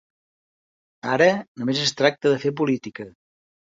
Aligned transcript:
Ara 1.15 1.27
només 1.35 1.83
es 1.85 1.93
tracta 2.01 2.33
de 2.35 2.43
fer 2.47 2.57
política. 2.63 3.11